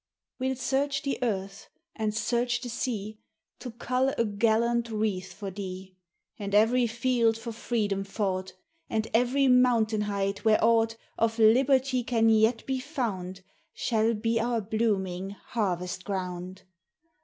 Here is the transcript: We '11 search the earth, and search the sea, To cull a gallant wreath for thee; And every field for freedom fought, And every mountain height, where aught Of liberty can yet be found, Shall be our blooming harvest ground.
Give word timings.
We 0.39 0.47
'11 0.47 0.59
search 0.63 1.01
the 1.03 1.19
earth, 1.21 1.67
and 1.95 2.11
search 2.15 2.61
the 2.61 2.69
sea, 2.69 3.19
To 3.59 3.69
cull 3.69 4.09
a 4.17 4.25
gallant 4.25 4.89
wreath 4.89 5.31
for 5.31 5.51
thee; 5.51 5.95
And 6.39 6.55
every 6.55 6.87
field 6.87 7.37
for 7.37 7.51
freedom 7.51 8.03
fought, 8.03 8.53
And 8.89 9.07
every 9.13 9.47
mountain 9.47 10.01
height, 10.01 10.43
where 10.43 10.57
aught 10.63 10.97
Of 11.19 11.37
liberty 11.37 12.03
can 12.03 12.29
yet 12.29 12.65
be 12.65 12.79
found, 12.79 13.41
Shall 13.75 14.15
be 14.15 14.39
our 14.39 14.59
blooming 14.59 15.35
harvest 15.39 16.03
ground. 16.03 16.63